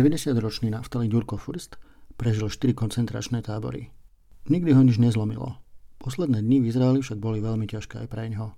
[0.00, 1.76] 90-ročný Naftali Ďurko Furst
[2.16, 3.92] prežil 4 koncentračné tábory.
[4.48, 5.60] Nikdy ho nič nezlomilo.
[6.00, 8.56] Posledné dni v Izraeli však boli veľmi ťažké aj pre ňo.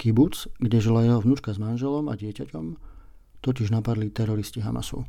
[0.00, 2.80] Kibuc, kde žila jeho vnúčka s manželom a dieťaťom,
[3.44, 5.04] totiž napadli teroristi Hamasu.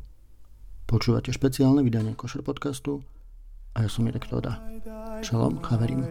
[0.84, 3.00] Počúvate špeciálne vydanie Košer podcastu
[3.72, 4.60] a ja som Mirek Toda.
[5.24, 6.04] Šalom, chaverím.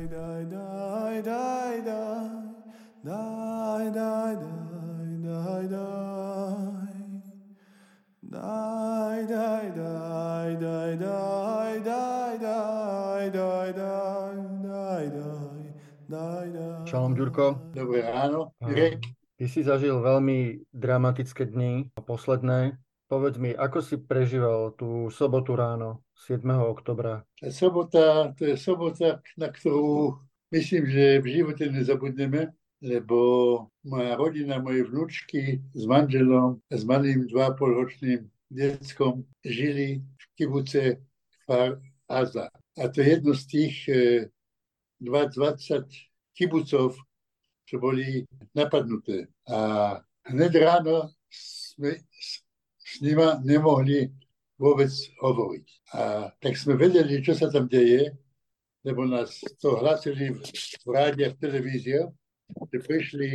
[8.32, 8.71] Daj,
[16.92, 17.72] Šalom, Ďurko.
[17.72, 19.00] Dobré ráno, Mirek.
[19.40, 22.76] Ty si zažil veľmi dramatické dni, posledné.
[23.08, 26.44] Povedz mi, ako si prežíval tú sobotu ráno, 7.
[26.52, 27.24] oktobra?
[27.48, 30.20] Sobota, to je sobota, na ktorú
[30.52, 33.18] myslím, že v živote nezabudneme lebo
[33.88, 38.20] moja rodina, moje vnúčky s manželom, s malým 2,5 ročným
[38.52, 41.00] detskom žili v kibuce
[41.48, 41.78] Far
[42.10, 42.52] Aza.
[42.52, 44.00] A to je jedno z tých e,
[45.00, 46.96] 20 kibucov,
[47.66, 49.32] čo boli napadnuté.
[49.48, 52.44] A hned ráno sme s,
[53.00, 54.12] nima nemohli
[54.60, 54.92] vôbec
[55.24, 55.66] hovoriť.
[55.98, 58.14] A tak sme vedeli, čo sa tam deje,
[58.86, 60.40] lebo nás to hlasili v,
[60.86, 61.72] v rádiach, v
[62.62, 63.30] že prišli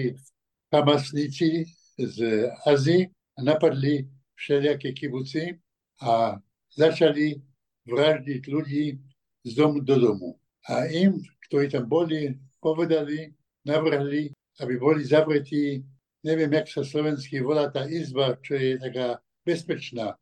[0.70, 1.64] Hamasníci
[1.96, 4.04] z Azy a napadli
[4.36, 5.56] všelijaké kibuci
[6.02, 6.36] a
[6.76, 7.40] začali
[7.88, 9.00] vraždiť ľudí
[9.46, 10.30] z domu do domu.
[10.68, 12.36] A im, ktorí tam boli,
[12.66, 13.30] povedali,
[13.62, 15.86] navrhli, aby boli zavretí,
[16.26, 20.18] neviem, jak sa slovensky volá tá izba, čo je taká bezpečná.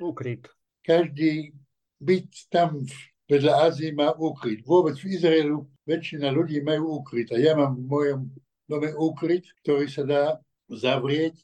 [0.00, 0.48] Ukryt.
[0.80, 1.52] Každý
[2.00, 2.88] byt tam
[3.28, 4.64] vedľa Ázie má ukryt.
[4.64, 7.28] Vôbec v Izraelu väčšina ľudí majú úkryt.
[7.30, 8.20] A ja mám v mojom
[8.64, 10.24] dome úkryt, ktorý sa dá
[10.72, 11.36] zavrieť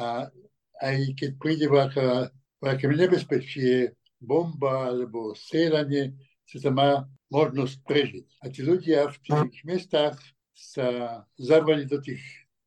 [0.00, 0.32] a
[0.80, 6.16] aj keď príde veľké nebezpečie, bomba alebo strieľanie,
[6.52, 6.90] sa tam má
[7.32, 8.26] možnosť prežiť.
[8.44, 10.20] A tí ľudia v tých mestách
[10.52, 12.20] sa zavrali do tých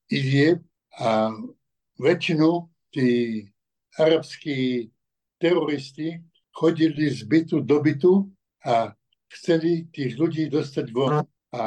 [0.10, 0.66] izieb
[0.98, 1.30] a
[2.02, 3.46] väčšinu tí
[4.02, 4.90] arabskí
[5.38, 6.18] teroristi
[6.50, 8.14] chodili z bytu do bytu
[8.66, 8.96] a
[9.38, 11.22] chceli tých ľudí dostať von.
[11.56, 11.64] A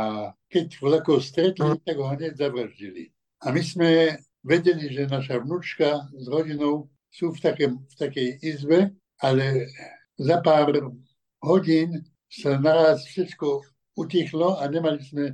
[0.53, 3.09] keď vlakov stretli, tak ho hneď zavraždili.
[3.45, 8.93] A my sme vedeli, že naša vnúčka s rodinou sú v, takém, v takej izbe,
[9.21, 9.69] ale
[10.21, 10.73] za pár
[11.43, 13.63] hodín sa naraz všetko
[13.97, 15.25] utichlo a nemali sme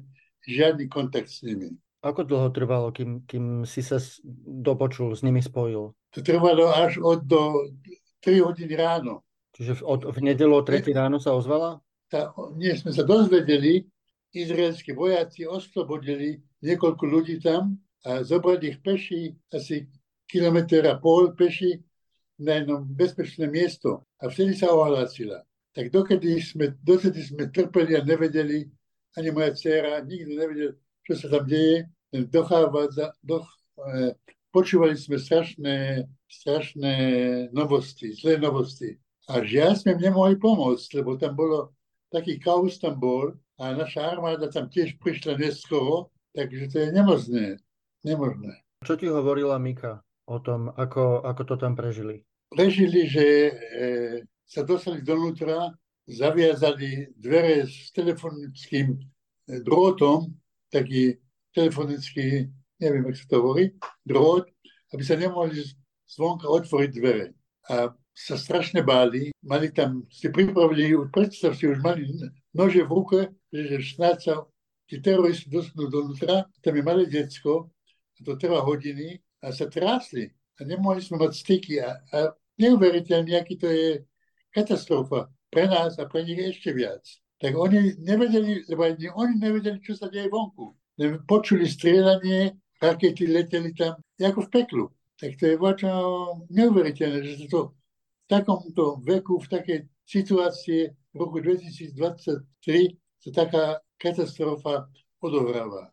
[0.44, 1.74] žiadny kontakt s nimi.
[2.04, 3.96] Ako dlho trvalo, kým, kým si sa
[4.44, 5.96] dopočul, s nimi spojil?
[5.96, 7.72] To trvalo až od do
[8.20, 9.24] 3 hodiny ráno.
[9.56, 11.80] Čiže od, v nedelu o 3 ráno sa ozvala?
[12.14, 13.82] sa, nie sme sa dozvedeli,
[14.34, 19.86] izraelskí vojaci oslobodili niekoľko ľudí tam a zobrali ich peši asi
[20.30, 21.78] kilometr a pol peši
[22.42, 24.06] na jednom bezpečné miesto.
[24.18, 25.46] A vtedy sa ohlásila.
[25.74, 28.62] Tak dokedy sme, dotedy sme trpeli a nevedeli,
[29.18, 30.70] ani moja dcera, nikto nevedel,
[31.02, 31.90] čo sa tam deje.
[32.14, 33.42] Dochádza, doch,
[33.74, 34.14] e,
[34.54, 36.94] počúvali sme strašné, strašné
[37.50, 38.94] novosti, zlé novosti.
[39.26, 41.74] A žiaľ sme nemohli pomôcť, lebo tam bolo
[42.14, 47.46] taký kaos tam bol a naša armáda tam tiež prišla neskoro, takže to je nemožné.
[48.06, 48.62] nemožné.
[48.86, 52.22] Čo ti hovorila Mika o tom, ako, ako to tam prežili?
[52.54, 53.52] Prežili, že e,
[54.44, 55.72] sa dostali donútra,
[56.04, 58.98] zaviazali dvere s telefonickým e,
[59.64, 60.30] drôtom,
[60.68, 61.16] taký
[61.56, 62.50] telefonický,
[62.80, 63.64] neviem, ako sa to hovorí,
[64.04, 64.44] drôt,
[64.92, 65.64] aby sa nemohli
[66.04, 67.32] zvonka otvoriť dvere.
[67.72, 72.06] A sa strašne báli, mali tam, si pripravili, predstav si, už mali
[72.54, 73.18] nože v ruke,
[73.50, 74.34] že snáď sa
[74.86, 77.72] tí teroristi dostanú donútra, tam je malé decko,
[78.14, 80.30] a to trvá hodiny, a sa trásli.
[80.56, 81.82] A nemohli sme mať styky.
[81.82, 82.18] A, a
[82.56, 84.06] neuveriteľne, aký to je
[84.54, 87.02] katastrofa pre nás a pre nich ešte viac.
[87.42, 90.72] Tak oni nevedeli, lebo ani oni nevedeli, čo sa deje vonku.
[91.26, 94.84] Počuli strieľanie, rakety leteli tam, ako v peklu.
[95.18, 95.90] Tak to je vočo
[96.54, 102.46] neuveriteľné, že sa to v takomto veku, v takej situácii v roku 2023
[103.22, 103.64] sa taká
[103.98, 104.86] katastrofa
[105.18, 105.90] odohráva.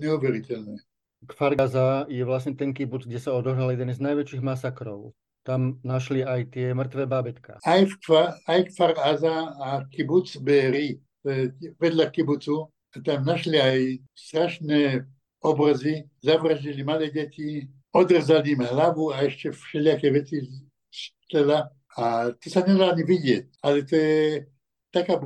[0.00, 0.80] Neuveriteľné.
[1.22, 5.14] Kfargaza je vlastne ten kibuc, kde sa odohral jeden z najväčších masakrov.
[5.42, 7.58] Tam našli aj tie mŕtve bábetka.
[7.66, 11.02] Aj, v Kfar, aj Kfargaza a kibuc Beri,
[11.78, 12.70] vedľa kibucu,
[13.02, 13.78] tam našli aj
[14.14, 15.02] strašné
[15.42, 20.46] obrazy, zavraždili malé deti, odrezali im hlavu a ešte všelijaké veci
[21.26, 21.68] tela
[21.98, 23.42] a to sa nedá ani vidieť.
[23.60, 24.46] Ale to je
[24.94, 25.18] taká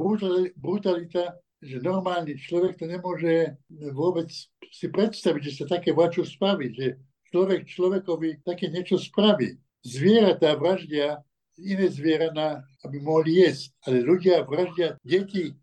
[0.56, 3.54] brutalita, že normálny človek to nemôže
[3.92, 4.30] vôbec
[4.70, 6.86] si predstaviť, že sa také vočo spraví, že
[7.30, 9.58] človek človekovi také niečo spraví.
[9.86, 11.22] Zvieratá vraždia
[11.62, 13.72] iné zvieratá, aby mohli jesť.
[13.86, 15.54] Ale ľudia vraždia deti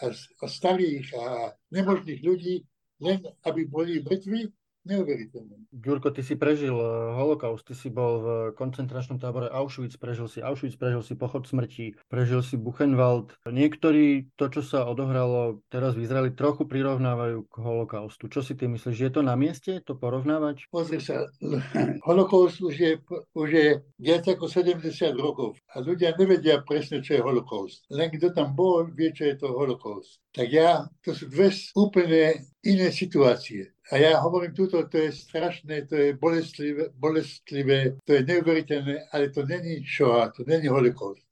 [0.00, 0.14] a,
[0.46, 2.62] starých a nemožných ľudí,
[3.02, 4.48] len aby boli mŕtvi
[4.86, 5.70] neuveriteľné.
[5.72, 10.42] Ďurko, ty si prežil eh, holokaust, ty si bol v koncentračnom tábore Auschwitz, prežil si
[10.42, 13.34] Auschwitz, prežil si pochod smrti, prežil si Buchenwald.
[13.46, 18.26] Niektorí to, čo sa odohralo teraz v Izraeli, trochu prirovnávajú k holokaustu.
[18.28, 20.68] Čo si ty myslíš, že je to na mieste to porovnávať?
[20.68, 21.26] Pozri sa,
[22.08, 22.92] holokaust už je,
[23.34, 23.68] už je
[23.98, 24.84] viac ako 70
[25.16, 27.86] rokov a ľudia nevedia presne, čo je holokaust.
[27.88, 30.20] Len kto tam bol, vie, čo je to holokaust.
[30.32, 33.71] Tak ja, to sú dve úplne iné situácie.
[33.90, 39.34] A ja hovorím túto, to je strašné, to je bolestlivé, bolestlivé to je neuveriteľné, ale
[39.34, 41.26] to není Shoah, to není holokaust.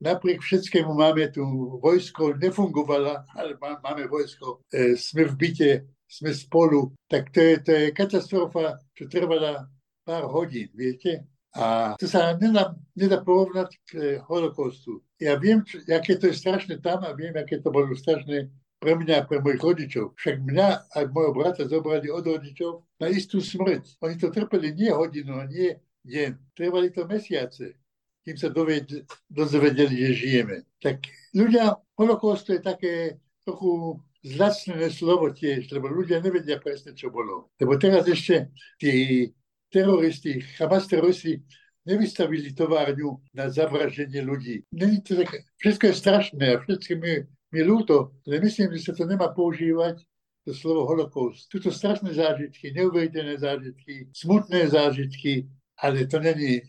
[0.00, 1.44] Napriek všetkému máme tu
[1.82, 5.70] vojsko, nefungovala, ale máme vojsko, e, sme v byte,
[6.08, 9.68] sme spolu, tak to je, to je katastrofa, čo trvala
[10.06, 11.26] pár hodín, viete?
[11.56, 13.92] A to sa nedá, nedá porovnať k
[14.28, 15.00] holokaustu.
[15.20, 18.52] Ja viem, aké to je strašné tam a viem, aké to bolo strašné
[18.86, 20.14] pre mňa a pre mojich rodičov.
[20.14, 23.98] Však mňa a môjho brata zobrali od rodičov na istú smrť.
[23.98, 25.74] Oni to trpeli nie hodinu, nie
[26.06, 26.54] deň.
[26.54, 27.74] Trvali to mesiace,
[28.22, 28.46] kým sa
[29.26, 30.70] dozvedeli, že žijeme.
[30.78, 31.02] Tak
[31.34, 37.50] ľudia, holokaust je také trochu zlacnené slovo tiež, lebo ľudia nevedia presne, čo bolo.
[37.58, 39.26] Lebo teraz ešte tí
[39.66, 41.42] teroristi, Hamas teroristi
[41.90, 44.62] nevystavili továrňu na zavraždenie ľudí.
[44.70, 47.12] Není to tak, všetko je strašné a všetko my
[47.52, 50.02] mi ľúto, ale myslím, že sa to nemá používať
[50.46, 51.50] to slovo holokaust.
[51.50, 55.50] Sú to strašné zážitky, neuveriteľné zážitky, smutné zážitky,
[55.82, 56.62] ale to není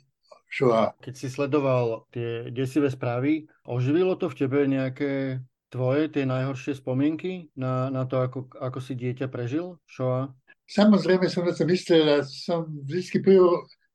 [0.50, 0.96] Shoah.
[1.04, 7.52] Keď si sledoval tie desivé správy, oživilo to v tebe nejaké tvoje, tie najhoršie spomienky
[7.54, 10.32] na, na to, ako, ako si dieťa prežil Shoah?
[10.68, 13.24] Samozrejme som na to myslel a som vždy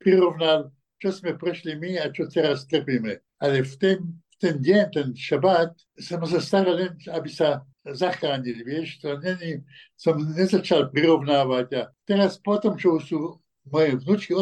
[0.00, 3.20] prirovnal, čo sme prešli my a čo teraz trpíme.
[3.42, 3.98] Ale v tom
[4.42, 9.62] ten deň, ten šabát, som sa staral len, aby sa zachránili, vieš, to není,
[9.94, 13.38] som nezačal prirovnávať a teraz potom, čo sú
[13.70, 14.34] moje vnúčky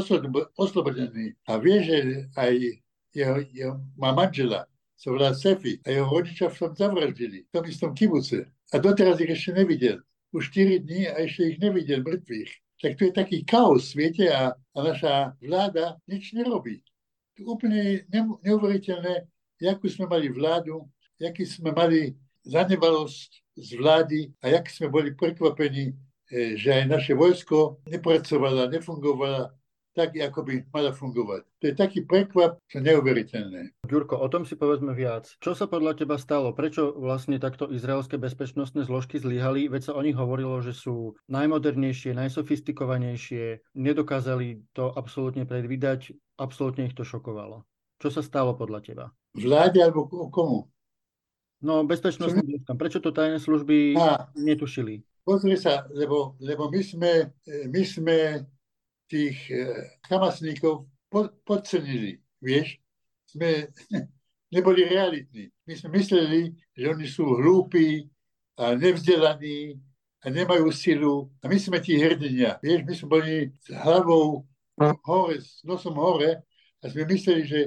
[0.56, 1.96] oslobodení a vie, že
[2.32, 2.52] aj
[3.12, 4.64] jeho, jeho, má manžela,
[4.96, 8.48] sa volá Sefi a jeho rodičia v tom zavraždili, v tom istom kibuce.
[8.72, 10.00] A doteraz ich ešte nevidel.
[10.30, 12.52] Už 4 dní a ešte ich nevidel mŕtvych.
[12.80, 16.80] Tak to je taký chaos, viete, a, a naša vláda nič nerobí.
[17.36, 18.04] To úplne
[18.44, 19.28] neuveriteľné,
[19.60, 20.88] jakú sme mali vládu,
[21.20, 22.16] jaký sme mali
[22.48, 23.30] zanevalosť
[23.60, 25.92] z vlády a jak sme boli prekvapení,
[26.32, 29.52] e, že aj naše vojsko nepracovala, nefungovala
[29.90, 31.42] tak, ako by mala fungovať.
[31.60, 33.74] To je taký prekvap, čo neuveriteľné.
[33.84, 35.34] Ďurko, o tom si povedzme viac.
[35.42, 36.54] Čo sa podľa teba stalo?
[36.54, 39.66] Prečo vlastne takto izraelské bezpečnostné zložky zlyhali?
[39.66, 46.94] Veď sa o nich hovorilo, že sú najmodernejšie, najsofistikovanejšie, nedokázali to absolútne predvídať, absolútne ich
[46.94, 47.66] to šokovalo.
[48.00, 49.06] Čo sa stalo podľa teba?
[49.36, 50.72] Vláde alebo komu?
[51.60, 52.76] No, bezpečnostným zložkám.
[52.80, 55.04] Prečo to tajné služby a, netušili?
[55.20, 57.28] Pozri sa, lebo, lebo my, sme,
[57.68, 58.16] my sme
[59.04, 59.36] tých
[60.08, 60.88] hamasníkov
[61.44, 62.80] podcenili, vieš?
[63.28, 63.68] Sme
[64.54, 65.52] neboli realitní.
[65.68, 68.08] My sme mysleli, že oni sú hlúpi
[68.56, 69.76] a nevzdelaní
[70.24, 71.28] a nemajú silu.
[71.44, 72.56] A my sme tí hrdinia.
[72.64, 74.48] Vieš, my sme boli s hlavou
[75.04, 76.40] hore, s nosom hore
[76.80, 77.60] a sme mysleli, že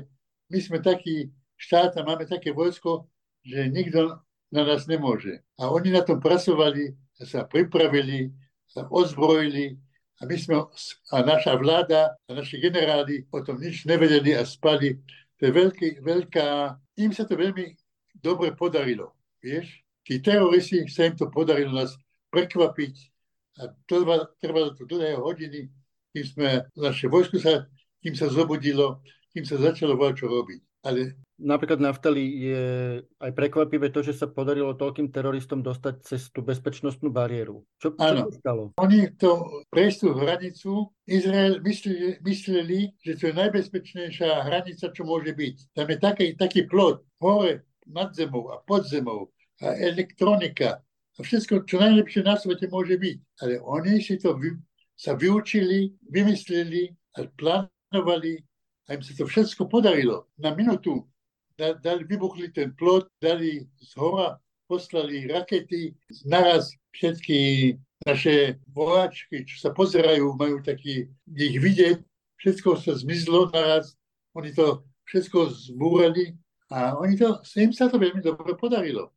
[0.50, 3.08] my sme taký štát a máme také vojsko,
[3.44, 4.20] že nikto
[4.52, 5.42] na nás nemôže.
[5.60, 8.34] A oni na tom pracovali sa pripravili,
[8.68, 9.78] sa ozbrojili
[10.22, 10.56] a my sme,
[11.12, 15.00] a naša vláda a naši generáli o tom nič nevedeli a spali.
[15.40, 16.48] To je veľký, veľká,
[17.02, 17.74] im sa to veľmi
[18.18, 19.18] dobre podarilo.
[19.44, 21.98] Vieš, tí teroristi sa im to podarilo nás
[22.32, 22.96] prekvapiť
[23.60, 25.70] a trvalo, trvalo to dlhé hodiny,
[26.14, 27.68] kým sme, naše vojsko sa,
[28.02, 29.02] kým sa zobudilo,
[29.34, 30.62] kým sa začalo čo robiť.
[30.84, 31.18] Ale...
[31.40, 32.64] Napríklad Naftali je
[33.20, 37.66] aj prekvapivé to, že sa podarilo toľkým teroristom dostať cez tú bezpečnostnú bariéru.
[37.82, 38.64] Čo, čo sa stalo?
[38.78, 45.56] Oni to prejsť hranicu, Izrael mysleli, mysleli, že to je najbezpečnejšia hranica, čo môže byť.
[45.74, 51.66] Tam je taký, taký plot hore nad zemou a pod zemou a elektronika a všetko,
[51.66, 53.18] čo najlepšie na svete môže byť.
[53.44, 54.54] Ale oni si to vy,
[54.94, 58.42] sa vyučili, vymysleli a plánovali
[58.88, 60.28] a im sa to všetko podarilo.
[60.38, 61.08] Na minútu
[61.58, 65.94] dali, vybuchli ten plot, dali z hora, poslali rakety,
[66.26, 67.74] naraz všetky
[68.04, 72.04] naše vojačky, čo sa pozerajú, majú taký, ich vidieť,
[72.42, 73.96] všetko sa zmizlo naraz,
[74.36, 76.36] oni to všetko zbúrali
[76.68, 79.14] a oni to, im sa to veľmi dobre podarilo.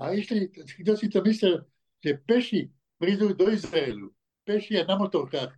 [0.00, 1.62] A išli, kto si to myslel,
[2.02, 2.66] že peši
[2.98, 4.10] prídu do Izraelu,
[4.42, 5.54] peši a na motorkách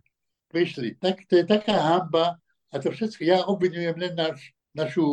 [0.53, 1.01] prišli.
[1.01, 2.37] Tak, to je taká hamba,
[2.71, 5.05] a to všetko, ja obvinujem len naš, našu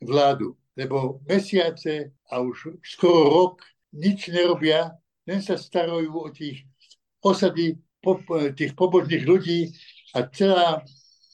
[0.00, 3.54] vládu, lebo mesiace a už skoro rok
[3.92, 4.92] nič nerobia,
[5.26, 6.64] len sa starajú o tých
[7.24, 8.20] osady po,
[8.54, 9.72] tých pobožných ľudí
[10.14, 10.84] a celá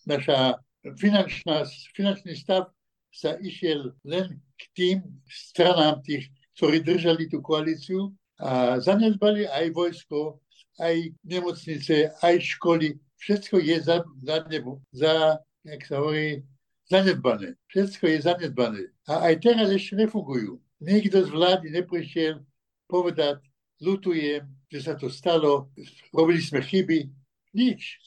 [0.08, 0.58] naša
[0.96, 2.72] finančná, finančný stav
[3.12, 4.98] sa išiel len k tým
[5.28, 8.10] stranám tých, ktorí držali tú koalíciu
[8.40, 10.40] a zanedbali aj vojsko,
[10.80, 12.96] aj nemocnice, aj školy.
[13.22, 16.42] Všetko je za, za, nebo, za jak sa hovorí,
[16.90, 17.54] zanedbané.
[17.70, 18.82] Všetko je zanedbané.
[19.06, 20.58] A aj teraz ešte nefungujú.
[20.82, 22.42] Nikto z vlády neprišiel
[22.90, 23.38] povedať,
[23.78, 25.70] lutujem, že sa to stalo,
[26.10, 27.06] robili sme chyby.
[27.54, 28.02] Nič.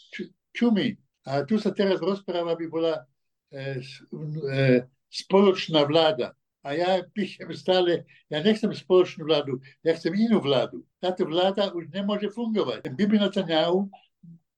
[0.52, 1.00] Čumy.
[1.26, 3.08] A tu sa teraz rozpráva, aby bola
[3.50, 6.36] e, e, spoločná vláda.
[6.66, 10.82] A ja píšem stále, ja nechcem spoločnú vládu, ja chcem inú vládu.
[10.98, 12.90] Táto vláda už nemôže fungovať.
[12.90, 13.86] Bibi Netanyahu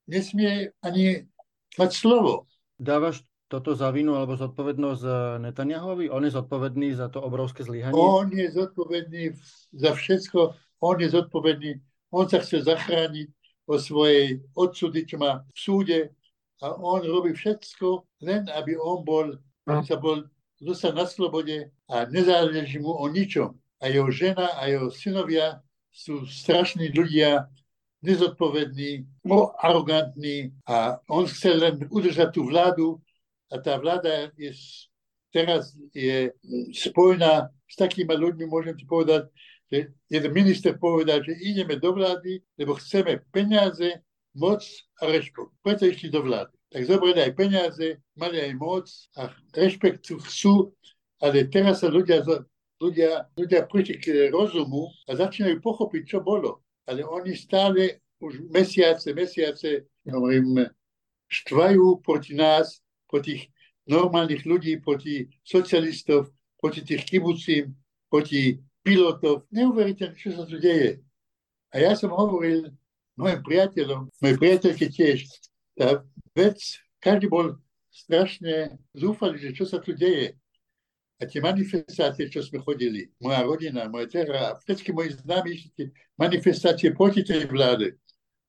[0.07, 1.27] nesmie ani
[1.75, 2.47] mať slovo.
[2.79, 5.03] Dávaš toto za vinu alebo zodpovednosť
[5.39, 6.11] Netanyahovi?
[6.11, 7.95] On je zodpovedný za to obrovské zlyhanie?
[7.95, 9.35] On je zodpovedný
[9.71, 10.39] za všetko.
[10.83, 11.71] On je zodpovedný.
[12.11, 13.27] On sa chce zachrániť
[13.67, 15.99] o svojej odsúdy, čo má v súde.
[16.63, 19.37] A on robí všetko, len aby on bol,
[19.69, 20.25] on sa bol
[20.57, 23.53] zostal na slobode a nezáleží mu o ničom.
[23.77, 25.61] A jeho žena a jeho synovia
[25.93, 27.45] sú strašní ľudia,
[28.01, 29.05] nezodpovední,
[29.59, 33.01] arogantní a on chce len udržať tú vládu
[33.51, 34.53] a tá vláda je,
[35.33, 36.31] teraz je
[36.73, 39.27] spojená s takými ľuďmi, môžem ti povedať,
[39.67, 43.99] že jeden minister povedal, že ideme do vlády, lebo chceme peniaze,
[44.37, 44.61] moc
[45.01, 45.49] a rešpekt.
[45.65, 47.87] Preto išli do vlády tak zobrali aj peniaze,
[48.19, 48.85] mali aj moc
[49.15, 50.75] a rešpekt chcú,
[51.23, 52.21] ale teraz sa ľudia,
[52.77, 56.66] ľudia, ľudia prišli k rozumu a začínajú pochopiť, čo bolo.
[56.87, 60.65] Ale oni stále už mesiace, mesiace, hovorím,
[61.27, 63.51] štvajú proti nás, proti
[63.87, 67.75] normálnych ľudí, proti socialistov, proti tých kibucím,
[68.09, 69.45] proti pilotov.
[69.51, 71.03] Neuveriteľné, čo sa tu deje.
[71.75, 72.71] A ja som hovoril
[73.19, 75.27] mojim priateľom, mojej priateľke tiež,
[75.75, 76.01] tá
[76.31, 76.57] vec,
[77.03, 77.59] každý bol
[77.91, 80.37] strašne zúfalý, že čo sa tu deje.
[81.17, 86.93] A tie manifestácie, čo sme chodili, moja rodina, moja dcera, všetky moji známi tie manifestácie
[86.93, 87.97] proti tej vláde.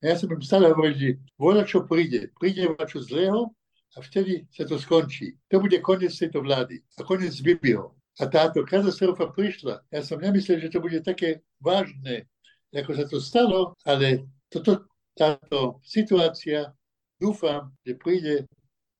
[0.04, 1.10] A ja som im stále hovoril, že
[1.40, 3.50] voľa čo príde, príde voľa čo zlého
[3.96, 5.34] a vtedy sa to skončí.
[5.48, 7.96] To bude koniec tejto vlády a koniec Bibiho.
[8.20, 9.80] A táto katastrofa prišla.
[9.88, 12.28] Ja som nemyslel, že to bude také vážne,
[12.74, 14.84] ako sa to stalo, ale toto,
[15.16, 16.74] táto situácia
[17.16, 18.34] dúfam, že príde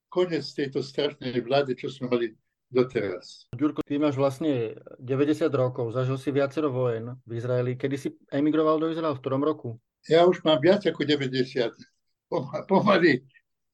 [0.09, 2.27] koniec tejto strašnej vlády, čo sme mali
[2.69, 3.49] doteraz.
[3.57, 7.73] Ďurko, ty máš vlastne 90 rokov, zažil si viacero vojen v Izraeli.
[7.75, 9.17] Kedy si emigroval do Izraela?
[9.17, 9.81] V ktorom roku?
[10.09, 11.73] Ja už mám viac ako 90.
[12.71, 13.25] Pomaly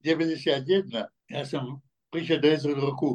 [0.03, 0.89] 91.
[1.31, 1.83] Ja som
[2.15, 3.09] prišiel do Izraela v roku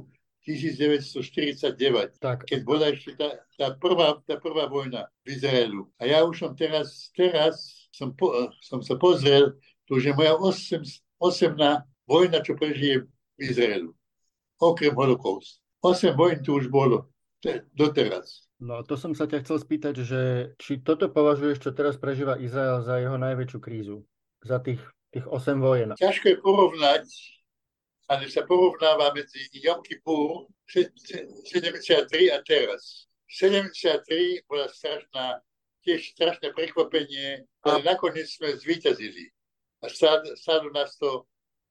[0.48, 2.48] 1949, tak.
[2.48, 5.86] keď bola ešte tá, tá, prvá, tá prvá vojna v Izraelu.
[6.00, 8.34] A ja už som teraz, teraz som, po,
[8.64, 9.54] som sa pozrel,
[9.86, 10.82] to už je moja 8,
[11.22, 13.06] osemná vojna, čo prežijem
[13.38, 13.92] v Izraelu.
[14.58, 15.62] Okrem holokaust.
[15.80, 17.08] Osem vojn tu už bolo
[17.72, 18.50] doteraz.
[18.60, 20.22] No to som sa ťa chcel spýtať, že
[20.60, 24.04] či toto považuješ, čo teraz prežíva Izrael za jeho najväčšiu krízu?
[24.44, 24.84] Za tých,
[25.16, 25.96] tých 8 vojen?
[25.96, 27.08] Ťažko je porovnať,
[28.12, 33.08] ale sa porovnáva medzi Jom Kippur 73 a teraz.
[33.32, 35.40] 73 bola strašná,
[35.88, 39.32] tiež strašné prekvapenie, ale nakoniec sme zvíťazili
[39.80, 39.88] a
[40.36, 41.24] stálo nás to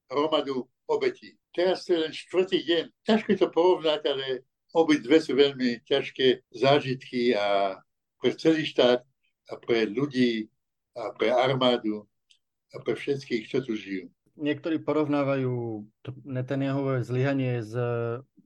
[0.09, 1.37] hromadu obetí.
[1.53, 2.83] Teraz to je len štvrtý deň.
[3.05, 4.25] Ťažko to porovnať, ale
[4.73, 7.77] dve sú veľmi ťažké zážitky a
[8.17, 9.05] pre celý štát
[9.49, 10.49] a pre ľudí
[10.97, 12.05] a pre armádu
[12.73, 14.09] a pre všetkých, čo tu žijú.
[14.39, 15.83] Niektorí porovnávajú
[16.23, 17.75] Netanyahové zlyhanie s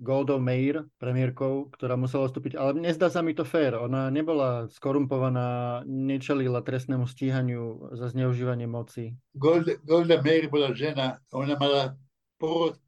[0.02, 3.78] Goldov Meir, premiérkou, ktorá musela odstúpiť, ale nezdá sa mi to fér.
[3.78, 9.14] Ona nebola skorumpovaná, nečelila trestnému stíhaniu za zneužívanie moci.
[9.38, 11.94] Gold, Golda Meir bola žena, ona mala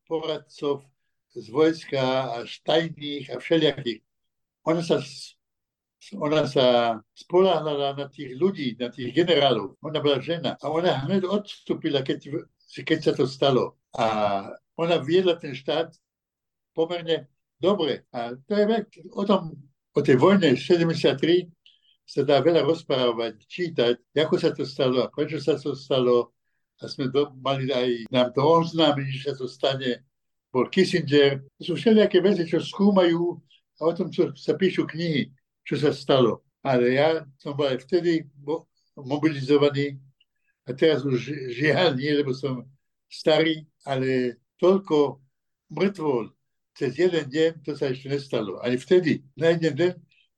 [0.08, 0.84] poradcov
[1.36, 4.02] z vojska a štajných a všelijakých.
[4.68, 5.00] Ona sa,
[6.16, 9.80] ona sa spoláhala na tých ľudí, na tých generálov.
[9.84, 12.48] Ona bola žena a ona hneď odstúpila, keď,
[12.84, 13.80] keď sa to stalo.
[13.96, 14.06] A
[14.76, 15.96] ona viedla ten štát
[16.76, 18.04] pomerne dobre.
[18.12, 18.66] A to je
[19.12, 19.56] o tom,
[19.96, 21.48] o tej vojne 73
[22.06, 26.36] sa dá veľa rozprávať, čítať, ako sa to stalo a prečo sa to stalo.
[26.82, 30.04] A sme do, mali aj nám to oznámiť, že to stane.
[30.52, 31.44] Bol Kissinger.
[31.60, 33.40] To sú všelijaké veci, čo skúmajú
[33.80, 35.32] a o tom čo sa píšu knihy,
[35.68, 36.44] čo sa stalo.
[36.64, 38.24] Ale ja som bol aj vtedy
[38.96, 40.00] mobilizovaný
[40.66, 42.64] a teraz už žiaľ nie, lebo som
[43.12, 45.20] starý, ale toľko
[45.70, 46.32] mŕtvol
[46.76, 48.60] cez jeden deň to sa ešte nestalo.
[48.60, 49.94] Ani vtedy, na jeden deň,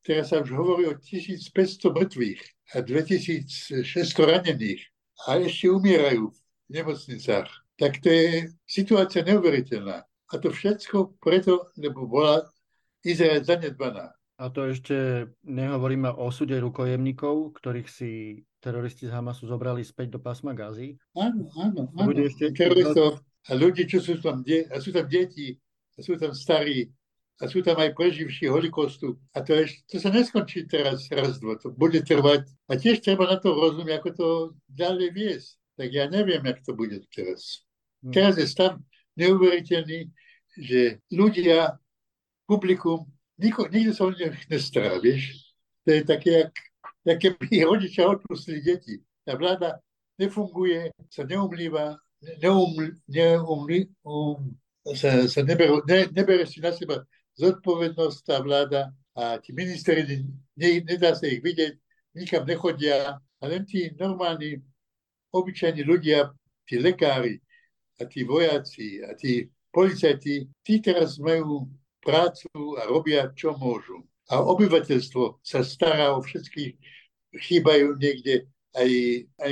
[0.05, 1.49] teraz sa už hovorí o 1500
[1.93, 2.41] mŕtvych
[2.73, 4.83] a 2600 ranených
[5.25, 7.49] a ešte umierajú v nemocnicách.
[7.77, 10.05] Tak to je situácia neuveriteľná.
[10.05, 12.43] A to všetko preto, lebo bola
[13.01, 14.11] Izrael zanedbaná.
[14.37, 20.19] A to ešte nehovoríme o súde rukojemníkov, ktorých si teroristi z Hamasu zobrali späť do
[20.21, 20.93] pásma Gazy.
[21.17, 22.05] Áno, áno, áno.
[22.05, 22.53] Bude ešte...
[22.53, 25.57] Teroristov a ľudí, čo sú tam, de- a sú tam deti,
[25.95, 26.91] a sú tam starí,
[27.37, 29.21] a sú tam aj preživší holikostu.
[29.37, 32.49] A to, je, to sa neskončí teraz raz, dva, to bude trvať.
[32.65, 34.27] A tiež treba na to rozumieť, ako to
[34.73, 35.49] ďalej viesť.
[35.77, 37.61] Tak ja neviem, jak to bude teraz.
[38.01, 38.09] Hmm.
[38.09, 38.81] Teraz je stav
[39.13, 40.09] neuveriteľný,
[40.57, 41.77] že ľudia,
[42.49, 43.05] publikum,
[43.37, 45.53] Niko, nikto sa o nich nestará, vieš.
[45.85, 46.53] To je také, jak,
[47.05, 48.97] jak keby rodičia odpustili deti.
[49.21, 49.77] Tá vláda
[50.17, 52.01] nefunguje, sa neumlíva,
[52.41, 52.73] neum,
[53.05, 54.57] neumlí, um,
[54.97, 57.05] sa, sa neberú, ne, nebere si na seba
[57.37, 60.05] zodpovednosť tá vláda a tí ministeri,
[60.57, 61.73] ne, nedá sa ich vidieť,
[62.17, 64.61] nikam nechodia a len tí normálni,
[65.33, 66.33] obyčajní ľudia,
[66.65, 67.37] tí lekári
[68.01, 71.69] a tí vojaci a tí policajti, tí teraz majú
[72.01, 72.49] prácu
[72.81, 74.01] a robia, čo môžu.
[74.27, 76.73] A obyvateľstvo sa stará o všetkých,
[77.37, 78.89] chýbajú niekde aj,
[79.39, 79.51] aj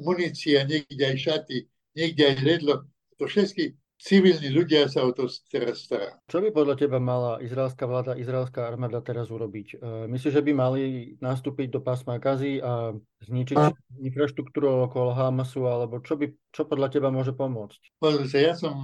[0.00, 1.58] munícia, niekde aj šaty,
[1.96, 2.74] niekde aj ledlo.
[3.18, 3.74] To všetky
[4.04, 6.20] civilní ľudia sa o to teraz stará.
[6.28, 9.80] Čo by podľa teba mala izraelská vláda, izraelská armáda teraz urobiť?
[9.80, 10.82] E, myslíš, že by mali
[11.24, 12.92] nastúpiť do pásma Gazy a
[13.24, 13.72] zničiť a...
[14.04, 17.96] infraštruktúru okolo Hamasu, alebo čo, by, čo podľa teba môže pomôcť?
[17.96, 18.76] Pozri sa, ja som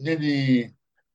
[0.00, 0.64] není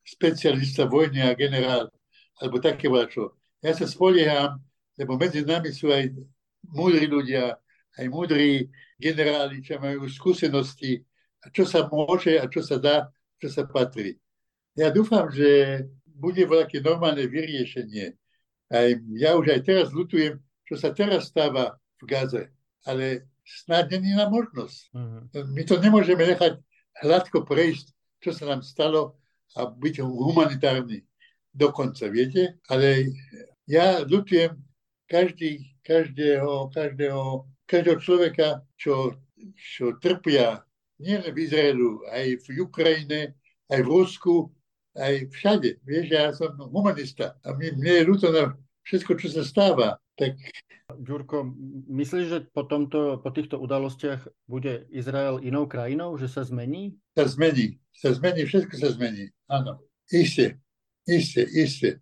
[0.06, 1.90] specialista vojny a generál,
[2.38, 3.34] alebo také čo.
[3.66, 4.62] Ja sa spolieham,
[4.94, 6.14] lebo medzi nami sú aj
[6.70, 7.58] múdri ľudia,
[7.98, 8.70] aj múdri
[9.02, 11.02] generáli, čo majú skúsenosti,
[11.54, 14.18] čo sa môže a čo sa dá, čo sa patrí.
[14.78, 18.14] Ja dúfam, že bude veľké normálne vyriešenie.
[18.74, 22.44] Aj, ja už aj teraz lutujem, čo sa teraz stáva v Gaze,
[22.84, 24.80] ale snad není na možnosť.
[24.92, 25.22] Uh-huh.
[25.56, 26.60] My to nemôžeme nechať
[27.06, 29.16] hladko prejsť, čo sa nám stalo
[29.56, 31.08] a byť humanitárny
[31.56, 32.60] dokonca, viete?
[32.68, 33.08] Ale
[33.66, 34.60] ja ľutujem
[35.08, 39.16] každý, každého, každého, každého človeka, čo,
[39.56, 40.67] čo trpia
[41.00, 43.38] nielen v Izraelu, aj v Ukrajine,
[43.70, 44.36] aj v Rusku,
[44.98, 45.78] aj všade.
[45.86, 50.02] Vieš, ja som humanista a mne, mne je ľúto na všetko, čo sa stáva.
[50.18, 50.38] Tak...
[50.88, 51.52] Ďurko,
[51.92, 56.96] myslíš, že po, tomto, po týchto udalostiach bude Izrael inou krajinou, že sa zmení?
[57.12, 59.28] Sa zmení, sa zmení, všetko sa zmení.
[59.52, 60.64] Áno, isté,
[61.04, 62.00] isté, isté.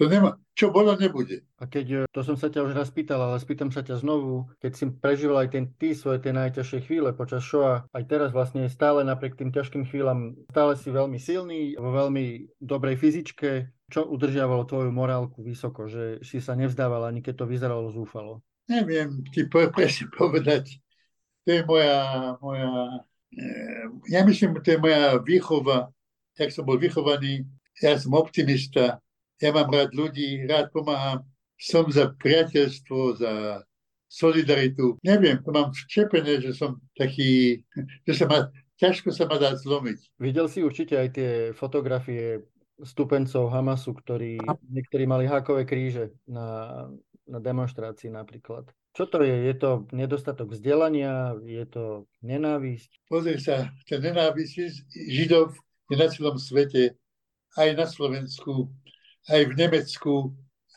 [0.00, 1.44] To nemá, čo bolo, nebude.
[1.60, 4.48] A keď, e, to som sa ťa už raz pýtal, ale spýtam sa ťa znovu,
[4.56, 8.72] keď si prežíval aj ten, ty svoje tie najťažšie chvíle počas shoa, aj teraz vlastne
[8.72, 14.64] stále napriek tým ťažkým chvíľam, stále si veľmi silný, vo veľmi dobrej fyzičke, čo udržiavalo
[14.64, 18.40] tvoju morálku vysoko, že si sa nevzdával ani keď to vyzeralo zúfalo?
[18.72, 20.80] Neviem ti presne povedať.
[21.44, 22.00] To je moja,
[22.40, 22.72] moja
[23.28, 23.44] e,
[24.08, 25.92] ja myslím, to je moja výchova,
[26.32, 27.44] jak som bol vychovaný,
[27.76, 29.02] ja som optimista,
[29.42, 31.26] ja mám rád ľudí, rád pomáham,
[31.58, 33.32] som za priateľstvo, za
[34.06, 35.00] solidaritu.
[35.02, 37.64] Neviem, to mám včepené, že som taký,
[38.06, 38.38] že sa ma,
[38.76, 40.20] ťažko sa ma dá zlomiť.
[40.20, 42.44] Videl si určite aj tie fotografie
[42.82, 46.86] stupencov Hamasu, ktorí niektorí mali hákové kríže na,
[47.24, 48.68] na demonstrácii napríklad.
[48.92, 49.48] Čo to je?
[49.48, 51.32] Je to nedostatok vzdelania?
[51.40, 53.08] Je to nenávisť?
[53.08, 55.56] Pozri sa, ten nenávisť Židov
[55.88, 57.00] je na celom svete,
[57.56, 58.68] aj na Slovensku,
[59.28, 60.14] aj v Nemecku,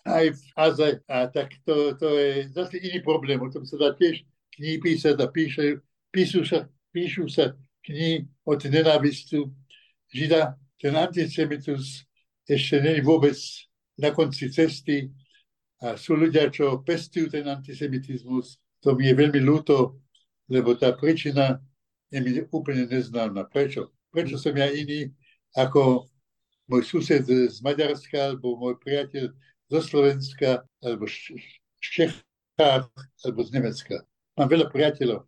[0.06, 0.90] aj v Aze.
[1.10, 3.42] A tak to, to je zase iný problém.
[3.42, 4.22] O tom sa dá tiež
[4.54, 5.82] knihy písať a píše,
[6.14, 9.50] píšu, sa, píšu sa knihy od nenávistu
[10.14, 10.56] Žida.
[10.78, 12.06] Ten antisemitus
[12.46, 13.36] ešte není vôbec
[13.98, 15.10] na konci cesty
[15.82, 18.62] a sú ľudia, čo pestujú ten antisemitizmus.
[18.86, 19.98] To mi je veľmi ľúto,
[20.46, 21.58] lebo tá príčina
[22.14, 23.50] je mi úplne neznáma.
[23.50, 23.92] Prečo?
[24.14, 25.10] Prečo som ja iný
[25.58, 26.06] ako
[26.70, 29.34] môj sused z Maďarska, alebo môj priateľ
[29.70, 31.38] zo Slovenska, alebo z
[31.82, 32.90] Čechách,
[33.26, 33.96] alebo z Nemecka.
[34.36, 35.26] Mám veľa priateľov.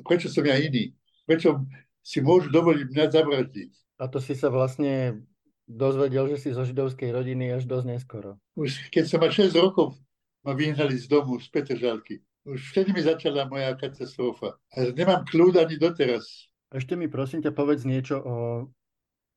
[0.00, 0.96] Prečo som ja iný?
[1.28, 1.66] Prečo
[2.00, 3.70] si môžu dovoliť mňa zavraždiť?
[4.00, 5.22] A to si sa vlastne
[5.68, 8.40] dozvedel, že si zo židovskej rodiny až dosť neskoro.
[8.56, 9.94] Už keď som mal 6 rokov,
[10.42, 12.24] ma vyhnali z domu, z Petržalky.
[12.48, 14.56] Už vtedy mi začala moja katastrofa.
[14.72, 16.48] A nemám kľúd ani doteraz.
[16.72, 18.34] Ešte mi prosím ťa povedz niečo o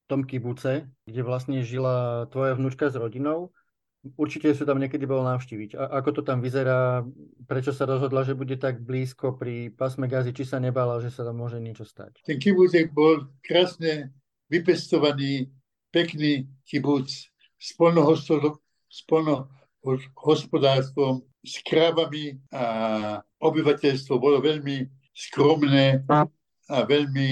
[0.07, 3.51] tom kibuce, kde vlastne žila tvoja vnúčka s rodinou.
[4.19, 5.79] Určite sa tam niekedy bol navštíviť.
[5.79, 7.07] A ako to tam vyzerá?
[7.47, 10.35] Prečo sa rozhodla, že bude tak blízko pri pasme Gazy?
[10.35, 12.19] Či sa nebala, že sa tam môže niečo stať?
[12.27, 14.11] Ten kibucek bol krásne
[14.51, 15.47] vypestovaný
[15.87, 17.07] pekný kibuc
[17.55, 17.69] s
[19.07, 22.63] polnohospodárstvom, s kravami a
[23.39, 24.83] obyvateľstvo bolo veľmi
[25.15, 26.03] skromné
[26.67, 27.31] a veľmi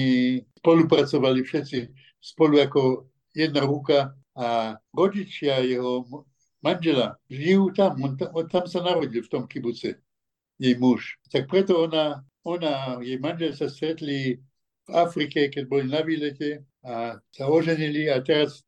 [0.56, 1.78] spolupracovali všetci
[2.22, 6.06] spolu ako jedna ruka a rodičia jeho
[6.62, 9.98] manžela žijú tam, on, tam, on tam sa narodil v tom kibuce,
[10.56, 11.18] jej muž.
[11.28, 14.38] Tak preto ona, ona, jej manžel sa stretli
[14.86, 18.62] v Afrike, keď boli na výlete a sa oženili a teraz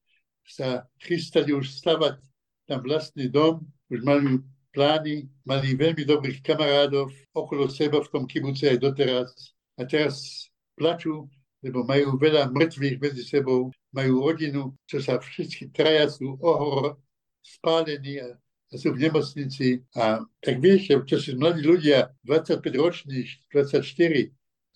[0.45, 2.19] sa chystali už stavať
[2.67, 4.43] tam vlastný dom, už mali
[4.75, 9.31] plány, mali veľmi dobrých kamarádov okolo seba v tom kibuce aj doteraz.
[9.79, 11.31] A teraz plačú,
[11.64, 17.00] lebo majú veľa mŕtvych medzi sebou, majú rodinu, čo sa všetci traja sú ohor
[17.40, 19.81] spálení a, a sú v nemocnici.
[19.96, 23.81] A tak vieš, čo si mladí ľudia, 25 roční, 24,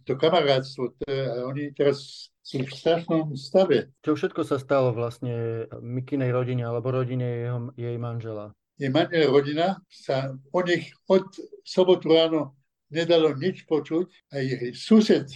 [0.08, 3.92] to kamarátstvo, to, a oni teraz sú v strašnom stave.
[4.00, 8.56] Čo všetko sa stalo vlastne Mikinej rodine alebo rodine jeho, jej manžela?
[8.80, 11.28] Jej manžel rodina sa o nich od
[11.60, 12.56] sobotu ráno
[12.88, 14.32] nedalo nič počuť.
[14.32, 15.28] Aj sused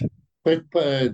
[0.42, 0.66] pred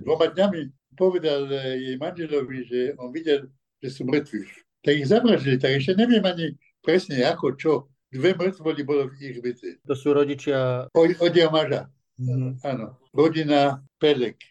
[0.03, 0.61] dvoma dňami
[0.97, 1.47] povedal
[1.79, 3.47] jej manželovi, že on videl,
[3.79, 4.43] že sú mŕtvi.
[4.83, 7.71] Tak ich zavražili, tak ešte neviem ani presne ako, čo.
[8.09, 9.85] Dve mŕtvoly bolo v ich byte.
[9.85, 10.89] To sú rodičia...
[10.97, 11.85] Od, od jeho maža.
[12.17, 12.65] Mm-hmm.
[12.65, 12.97] Áno.
[13.13, 14.41] Rodina Pelek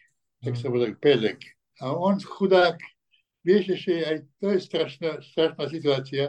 [0.43, 1.39] tak sa volá Pelek.
[1.79, 2.79] A on chudák,
[3.43, 6.25] vieš ešte, aj to je strašná, strašná situácia.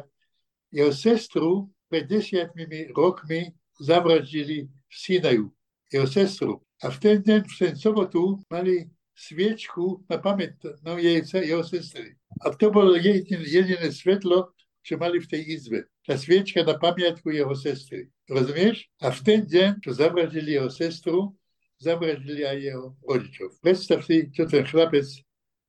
[0.70, 3.50] Jeho sestru pred desiatými rokmi
[3.82, 5.46] zavraždili v Sinaju.
[5.90, 6.62] Jeho sestru.
[6.80, 12.16] A v ten deň, v ten sobotu, mali sviečku na pamäť no, jej, jeho sestry.
[12.40, 15.78] A to bolo jediné, jediné svetlo, čo mali v tej izbe.
[16.08, 18.08] Tá sviečka na pamiatku jeho sestry.
[18.32, 18.88] Rozumieš?
[19.04, 21.36] A v ten deň, čo zavraždili jeho sestru,
[21.76, 23.48] zavraždili aj jeho rodičov.
[23.60, 25.04] Predstav si, čo ten chlapec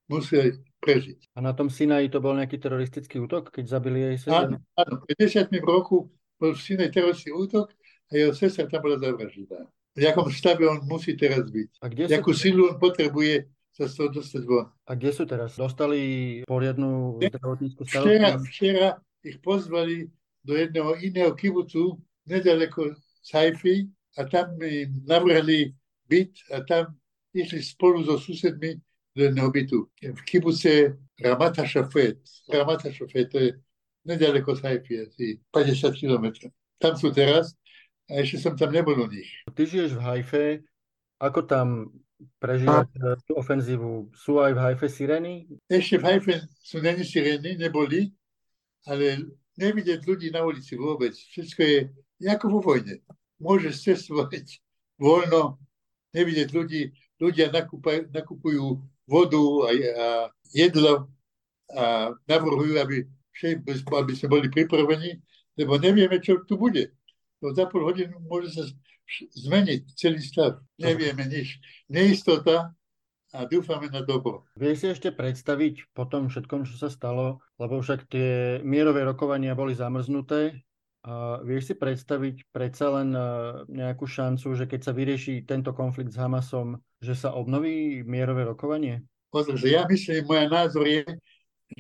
[0.07, 1.35] musel prežiť.
[1.35, 4.55] A na tom Sinaji to bol nejaký teroristický útok, keď zabili jej sestru?
[4.55, 4.93] Áno, áno.
[5.03, 5.51] V 50.
[5.59, 6.07] roku
[6.39, 7.75] bol v Sinaji teroristický útok
[8.07, 9.67] a jeho sestra tam bola zavraždená.
[9.91, 11.69] V jakom stave on musí teraz byť?
[11.83, 12.47] A kde Jakú sú...
[12.47, 14.67] silu on potrebuje sa z toho dostať von.
[14.87, 15.55] A kde sú teraz?
[15.55, 16.01] Dostali
[16.47, 18.07] poriadnu zdravotníckú starostku?
[18.07, 18.87] Včera, včera
[19.23, 20.07] ich pozvali
[20.43, 25.71] do jedného iného kibucu nedaleko Saifi a tam im navrhli
[26.09, 26.95] byt a tam
[27.31, 28.75] išli spolu so susedmi
[29.15, 29.87] do jedného bytu.
[30.01, 32.19] V kibuce Ramata Šafet.
[32.51, 33.49] Ramata Šafet, to je
[34.05, 36.49] nedaleko Haifi, asi 50 km.
[36.81, 37.53] Tam sú teraz
[38.09, 39.29] a ešte som tam nebol u nich.
[39.51, 40.45] Ty žiješ v Haife,
[41.21, 41.67] ako tam
[42.41, 42.87] prežívať
[43.25, 44.09] tú ofenzívu?
[44.13, 45.49] Sú aj v Haife sirény?
[45.69, 48.13] Ešte v Haife sú není sirény, neboli,
[48.85, 49.25] ale
[49.57, 51.13] nevidieť ľudí na ulici vôbec.
[51.13, 51.77] Všetko je
[52.29, 53.01] ako vo vojne.
[53.41, 54.61] Môžeš cestovať
[55.01, 55.57] voľno,
[56.13, 58.65] nevidieť ľudí, ľudia nakupujú, nakupujú
[59.05, 60.07] vodu a, a
[60.53, 61.09] jedlo
[61.71, 63.07] a navrhujú, aby,
[63.71, 65.19] aby sme boli pripravení,
[65.55, 66.91] lebo nevieme, čo tu bude.
[67.41, 68.63] No za pol hodinu môže sa
[69.35, 70.61] zmeniť celý stav.
[70.77, 71.57] Nevieme nič.
[71.89, 72.71] Neistota
[73.33, 74.45] a dúfame na dobro.
[74.55, 79.55] Vieš si ešte predstaviť po tom všetkom, čo sa stalo, lebo však tie mierové rokovania
[79.55, 80.61] boli zamrznuté,
[81.01, 83.21] a vieš si predstaviť predsa len e,
[83.73, 89.01] nejakú šancu, že keď sa vyrieši tento konflikt s Hamasom, že sa obnoví mierové rokovanie?
[89.33, 91.01] Pozor, že ja myslím, môj názor je,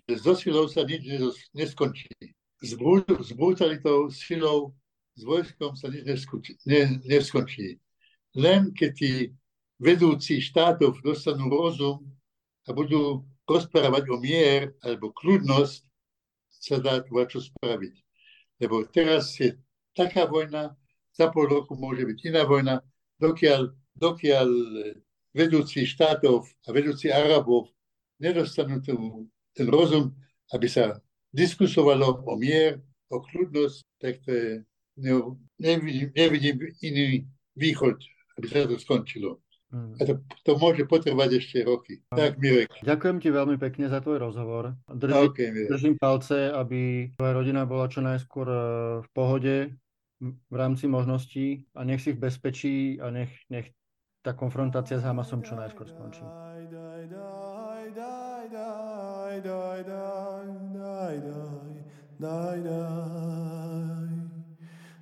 [0.09, 1.05] že so silou sa nič
[1.53, 2.09] neskončí.
[2.65, 2.73] S
[3.37, 4.73] brutalitou, silou,
[5.21, 7.77] s vojskom sa nič neskončí, ne, neskončí.
[8.33, 9.11] Len keď tí
[9.77, 12.01] vedúci štátov dostanú rozum
[12.65, 15.85] a budú rozprávať o mier alebo kľudnosť,
[16.61, 18.01] sa dá tu čo spraviť
[18.61, 19.57] lebo teraz je
[19.97, 20.77] taká vojna,
[21.17, 22.85] za pol roku môže byť iná vojna,
[23.17, 24.47] dokiaľ, dokiaľ
[25.33, 27.73] vedúci štátov a vedúci Arabov
[28.21, 28.95] nedostanú ten,
[29.57, 30.13] ten rozum,
[30.53, 31.01] aby sa
[31.33, 32.79] diskusovalo o mier,
[33.09, 34.49] o kľudnosť, tak to je,
[35.59, 37.97] nevidím, nevidím iný východ,
[38.37, 39.41] aby sa to skončilo.
[39.71, 39.95] Hmm.
[39.95, 42.03] A to, to môže potrvať ešte roky.
[42.11, 42.19] Hmm.
[42.19, 42.71] Tak, Mirek.
[42.83, 44.75] Ďakujem ti veľmi pekne za tvoj rozhovor.
[44.91, 48.59] Držím, okay, držím palce, aby tvoja rodina bola čo najskôr e,
[48.99, 49.55] v pohode
[50.21, 53.73] v rámci možností a nech si v bezpečí a nech, nech
[54.21, 56.21] tá konfrontácia s Hamasom čo najskôr skončí.